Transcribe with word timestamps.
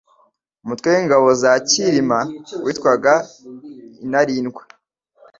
umutwe 0.63 0.87
w'ingabo 0.95 1.27
za 1.41 1.51
Cyirima 1.69 2.19
witwaga 2.63 3.13
intarindwa 4.03 4.61